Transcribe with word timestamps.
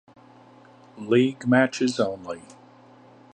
"League 0.97 1.45
matches 1.45 1.99
only" 1.99 2.41